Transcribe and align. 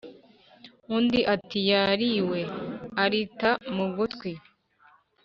undi 0.95 1.19
ati"yariwe."arita 1.33 3.49
mugutwi 3.75 4.31